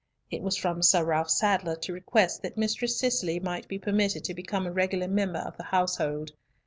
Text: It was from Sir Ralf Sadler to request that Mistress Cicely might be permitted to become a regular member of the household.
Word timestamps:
It 0.31 0.41
was 0.41 0.57
from 0.57 0.81
Sir 0.81 1.05
Ralf 1.05 1.29
Sadler 1.29 1.75
to 1.75 1.93
request 1.93 2.41
that 2.41 2.57
Mistress 2.57 2.97
Cicely 2.97 3.39
might 3.39 3.67
be 3.67 3.77
permitted 3.77 4.23
to 4.23 4.33
become 4.33 4.65
a 4.65 4.71
regular 4.71 5.07
member 5.07 5.41
of 5.41 5.57
the 5.57 5.63
household. 5.65 6.31